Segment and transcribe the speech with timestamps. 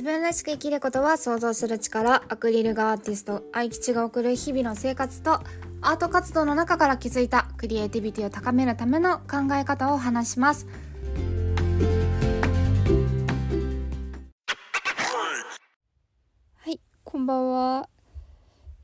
[0.00, 5.32] 自分らしく生きることは想像する力アクリル画アーティスト愛吉が送る日々の生活と
[5.82, 10.66] アート活動の中から気づいたクリエイティビティを高めるための考え方を話します。
[16.56, 17.88] はいこんばんは。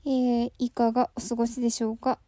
[0.04, 2.18] えー、いかがお過ごしでしょうか？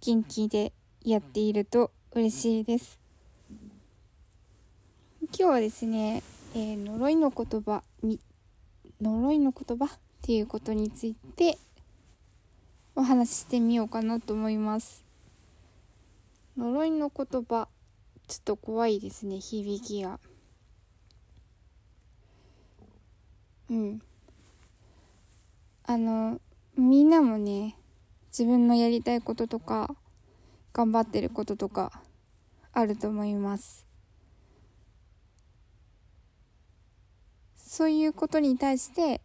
[0.00, 0.72] 元気で
[1.04, 3.00] やっていると嬉しいです。
[5.20, 6.22] 今日はですね、
[6.54, 8.20] えー、呪いの言葉に
[9.00, 9.88] 呪いの言葉っ
[10.20, 11.56] ていうことについて
[12.94, 15.04] お話ししてみようかなと思います。
[16.58, 17.68] 呪いの言葉
[18.28, 20.20] ちょっと怖いですね響きが。
[23.70, 24.02] うん。
[25.84, 26.38] あの
[26.76, 27.76] みんなもね
[28.28, 29.94] 自分のやりたいこととか
[30.74, 32.02] 頑張ってることとか
[32.72, 33.91] あると思います。
[37.72, 39.22] そういうことに対して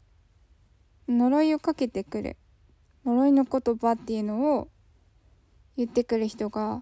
[1.09, 2.37] 呪いをかけてくる
[3.03, 4.69] 呪いの言葉っていうのを
[5.75, 6.81] 言ってくる人が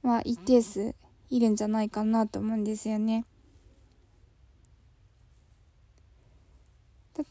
[0.00, 0.94] まあ一定数
[1.28, 3.24] いるんじゃないかなと思うんですよね。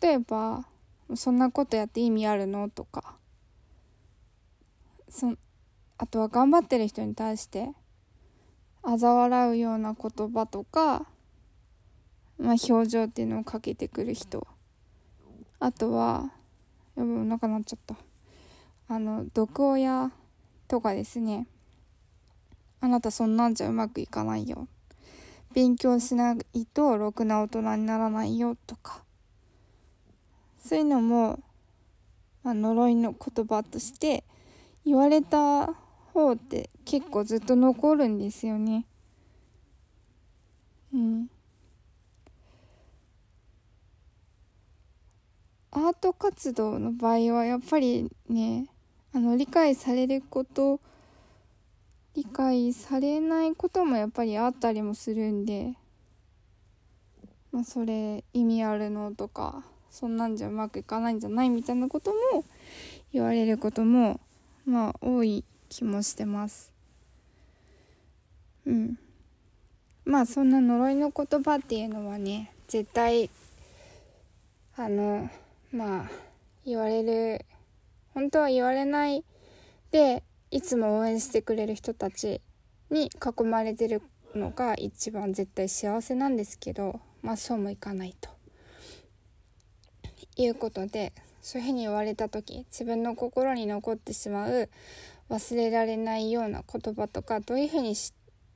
[0.02, 0.66] 例えば
[1.16, 3.16] 「そんなことやって意味あるの?」とか
[5.08, 5.34] そ
[5.98, 7.72] あとは頑張ってる人に対して
[8.84, 11.08] 嘲笑うような言葉とか
[12.42, 14.48] まあ、表情っていうのをかけてくる人。
[15.60, 16.32] あとは
[16.98, 17.96] やばいお腹鳴っちゃった。
[18.88, 20.12] あの毒親
[20.68, 21.46] とかですね。
[22.80, 24.68] あなたそんなんじゃうまくいかないよ。
[25.54, 29.04] 勉強しないとろくな大人にならないよとか。
[30.58, 31.40] そういうのも、
[32.44, 34.24] まあ、呪いの言葉として
[34.84, 35.68] 言われた
[36.14, 38.86] 方って結構ずっと残るんですよね
[40.94, 41.28] うん
[45.88, 48.68] アート活動の場合はやっぱりね
[49.16, 50.80] あの理解されること
[52.14, 55.74] 理解されないこともやっぱりあったりもするんで
[57.52, 62.46] まあそれ意味あるのとかそんなんじゃうまくいかないんじゃないみたいなことも
[63.12, 64.20] 言われることも
[64.66, 66.72] まあ多い気もしてます。
[68.68, 69.00] うん。
[70.06, 73.30] まあそんな呪いの言葉っていうのはね絶対
[74.78, 75.30] あの
[75.72, 76.10] まあ
[76.66, 77.46] 言われる
[78.14, 79.24] 本当は言われない
[79.92, 82.42] でいつも応援してくれる人たち
[82.90, 84.02] に囲まれてる
[84.36, 88.30] のが一番絶対幸せなんですけどまあそうもいかないと。
[90.38, 94.70] いうことでそういうふうに言われた時自分の心に残ってしまう
[95.30, 97.96] 忘れられないような言葉とかどういうふうに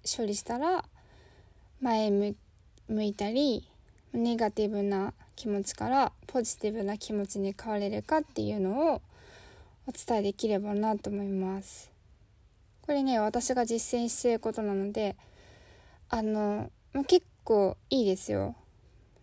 [0.06, 0.86] 処理したら
[1.82, 2.36] 前向
[3.04, 3.70] いたり
[4.14, 9.02] ネガティブな気持ちからポジティブな気持ちに変われるかっていうのを
[9.88, 11.92] お伝えできればなと思います。
[12.82, 15.16] これね私が実践していることなので
[16.10, 16.70] あの
[17.08, 18.56] 結構いいですよ。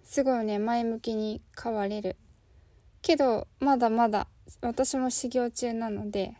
[0.05, 2.17] すごいね前向きに変われる。
[3.01, 4.27] けどまだまだ
[4.61, 6.35] 私も修行中なので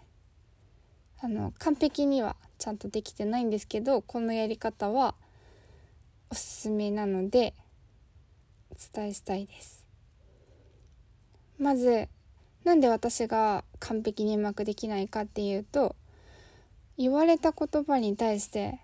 [1.21, 5.15] あの完璧にはちゃんとできてないんですけどこのやり方は
[6.31, 7.55] おすすめなので
[8.73, 9.87] お伝えしたいです。
[11.59, 12.09] まず
[12.65, 15.95] なんで私が完璧にうまくできないかっていうと
[16.97, 18.81] 言われた言葉に対して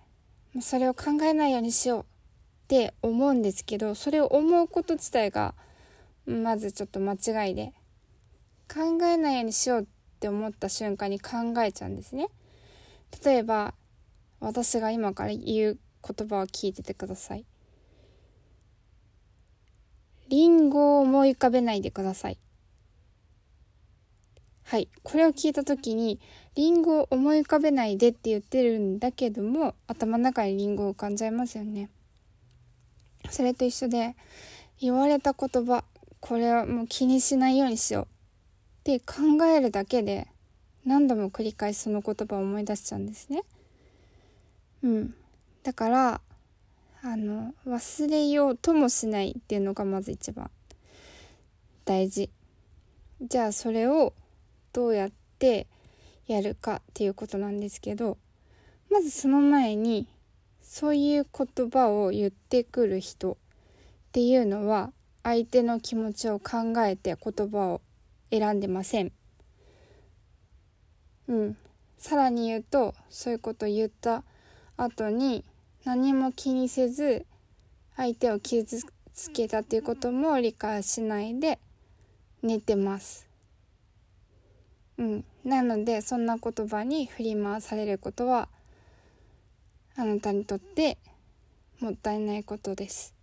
[0.60, 2.04] それを考えないようにしようっ
[2.68, 5.54] て思うんですけどそれを思うこと自体が
[6.26, 7.72] まずちょっと間違いで
[8.72, 9.84] 考えないようにしようっ
[10.20, 12.28] て思った瞬間に考えちゃうんですね。
[13.24, 13.74] 例えば
[14.40, 17.44] 私が今から言う言葉を聞いててください。
[20.28, 22.38] リンゴを思い浮かべないでください。
[24.64, 24.88] はい。
[25.02, 26.20] これを聞いた時に、
[26.54, 31.88] リンゴを思い浮かべないでって言ってるんだけども、頭の中にリンゴを浮かんじゃいますよね。
[33.30, 34.14] それと一緒で、
[34.78, 35.84] 言われた言葉、
[36.20, 40.28] これはもう気にしないようにしようって考えるだけで、
[40.84, 43.44] 何度も繰り返しその言葉を思い出しちゃうんですね。
[44.82, 45.14] うん。
[45.62, 46.20] だから、
[47.02, 50.50] あの忘れようともしないっていうのがまず一番
[51.84, 52.28] 大事
[53.22, 54.12] じゃあそれを
[54.72, 55.66] どうやって
[56.26, 58.18] やるかっていうことなんですけど
[58.90, 60.08] まずその前に
[60.60, 63.36] そういう言葉を言ってくる人っ
[64.12, 64.92] ていうのは
[65.22, 67.80] 相手の気持ちを考えて言葉を
[68.30, 69.12] 選んでません。
[71.28, 71.56] うん。
[71.98, 74.24] さらに言うとそういうことを言った
[74.76, 75.44] 後に
[75.88, 77.24] 何も気にせず
[77.96, 78.78] 相手を傷
[79.14, 81.58] つけたっていうことも理解しないで
[82.42, 83.26] 寝てます。
[84.98, 85.24] うん。
[85.46, 88.50] なので、そんな言葉に振り回されることは、
[89.96, 90.98] あなたにとって
[91.80, 93.14] もったいないことです。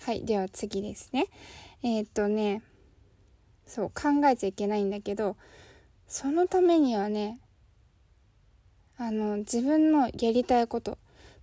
[0.00, 0.24] はい。
[0.24, 1.26] では次ですね。
[1.82, 2.62] えー、っとね、
[3.66, 5.36] そう、考えちゃいけないんだけど、
[6.08, 7.41] そのためにはね、
[9.04, 10.96] あの、自分のやりたいこと、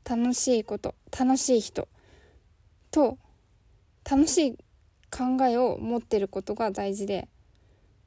[0.09, 1.89] 楽しいこと、楽しい人
[2.89, 3.17] と、
[4.09, 4.51] 楽しい
[5.11, 7.27] 考えを持ってることが大事で、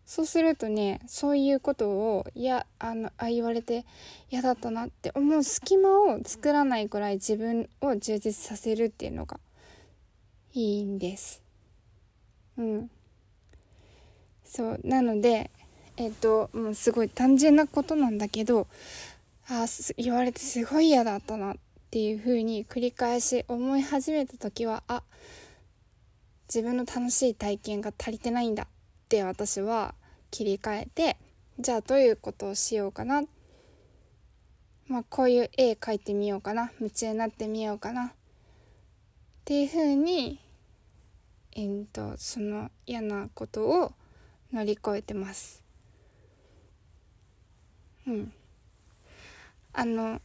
[0.06, 3.84] そうするとね、そういうことを、いや、あの、あ、言われて
[4.30, 9.38] 嫌だったなって思う隙間を作らないくらい自分を充実させるっていうのが
[10.54, 11.42] いいんです。
[12.56, 12.90] うん。
[14.44, 15.50] そう、なので、
[15.98, 18.66] えっ、と、もうすごい単純なことなんだけど、
[19.48, 19.66] あ
[19.96, 21.56] 言われてすごい嫌だったなっ
[21.90, 25.02] ていう風に繰り返し思い始めた時は、あ、
[26.48, 28.66] 自分の楽しい体験が足りてないんだっ
[29.08, 29.94] て私は
[30.30, 31.16] 切り替えて
[31.58, 33.22] じゃあどういうことをしようかな。
[34.88, 38.06] まあこういう絵描いてみようかな夢中になってみようかな。
[38.06, 38.10] っ
[39.44, 40.38] ていうふうに
[41.54, 43.92] えー、とその嫌なことを
[44.52, 45.62] 乗り越えてます。
[48.06, 48.32] うん。
[49.72, 50.20] あの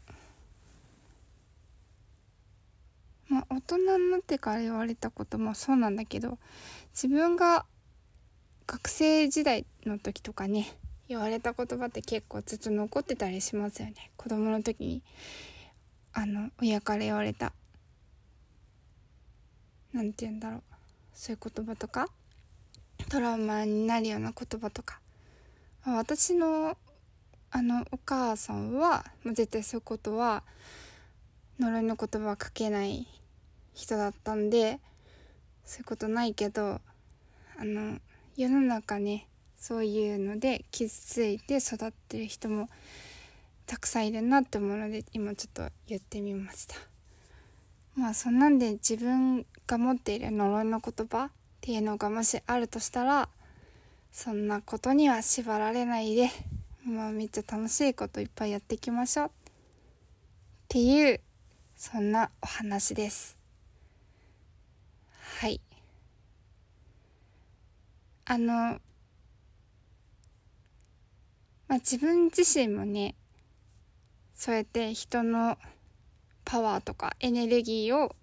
[3.30, 6.38] まあ大人になってから言われたこともそうなんだけど
[6.92, 7.66] 自分が
[8.66, 10.68] 学生時代の時とかね
[11.08, 14.12] 言われた言葉って結構ずっと残ってたりしますよね。
[14.18, 15.02] 子供の時に
[16.12, 17.54] あの親から言われた。
[19.94, 20.64] 何て言うんだろう。
[21.14, 22.10] そういう言葉とか
[23.10, 25.00] トラウマになるような言葉とか。
[25.86, 26.78] 私の
[27.52, 30.44] あのお母さんはもう絶対そういうことは
[31.60, 33.08] 呪いの言葉は書けない
[33.74, 34.80] 人だったんで
[35.66, 36.82] そういうことないけど
[37.60, 38.00] あの
[38.36, 39.28] 世の中ね
[39.58, 42.70] そういうので傷ついて育ってる人も
[43.66, 46.76] たくさんいるなって思うので今ちょっと言ってみました。
[47.96, 51.30] まあそんなんで自分が持っている呪いの言葉っ
[51.62, 53.28] ていうのがもしあるとしたら
[54.12, 56.30] そんなことには縛られないで
[56.88, 59.28] まあめっちゃ楽しいこといっぱいやっていきましょう。
[59.28, 59.30] っ
[60.70, 61.20] ていう
[61.76, 63.38] そんなお話です。
[65.40, 65.60] はい。
[68.24, 68.80] あの、ま
[71.68, 73.16] あ、自分自身もね、
[74.34, 75.58] そうやって人の
[76.46, 78.16] パワーとかエネルギーを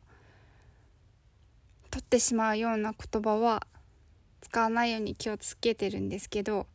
[1.90, 3.66] 取ってしまうような言葉は
[4.40, 6.66] 使わないように気をつけてるんですけど、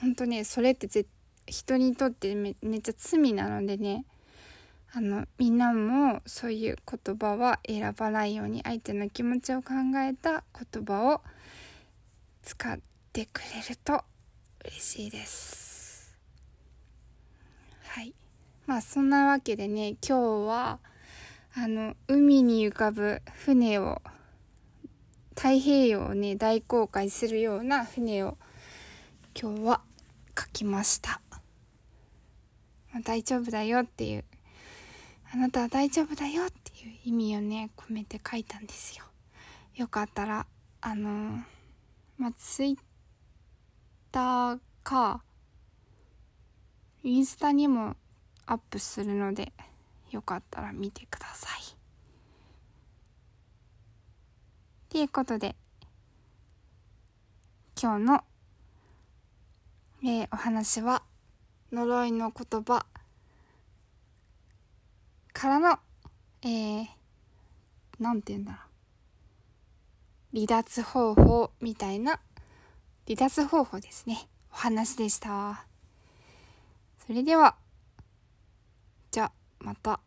[0.00, 1.06] 本当ね、それってぜ
[1.46, 4.04] 人にとってめめっちゃ罪なのでね、
[4.92, 11.22] あの、みんなもそういう言葉は選ばないように相手の気持ちを考えた言葉を
[12.42, 12.78] 使っ
[13.12, 14.04] てくれると
[14.64, 16.16] 嬉しいです。
[17.84, 18.14] はい。
[18.66, 20.78] まあそんなわけでね今日は
[21.54, 24.02] あの海に浮かぶ船を
[25.36, 28.38] 太平洋をね大航海するような船を
[29.40, 29.80] 今日は
[30.38, 31.20] 書きました、
[33.04, 34.24] 大丈夫だよっていう。
[35.32, 39.04] あなたは大丈夫だよっていう意味をね込めて書いたんですよ。
[39.74, 40.46] よかったら
[40.80, 41.54] あのー
[42.16, 42.76] まあ、ツイッ
[44.12, 45.22] ターか、
[47.02, 47.96] インスタにも
[48.46, 49.52] アップするので、
[50.12, 51.60] よかったら見てください。
[54.88, 55.56] ということで、
[57.80, 58.24] 今日の、
[60.06, 61.02] えー、お話は、
[61.72, 62.84] 呪いの言葉
[65.32, 65.78] からの、
[66.42, 66.86] えー、
[67.98, 68.58] なんて言うんだろ
[70.34, 70.36] う。
[70.36, 72.20] 離脱方法みたいな
[73.06, 74.28] 離脱方法ですね。
[74.52, 75.64] お話でした。
[77.06, 77.56] それでは、
[79.10, 80.00] じゃあまた。